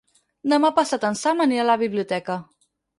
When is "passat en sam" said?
0.79-1.47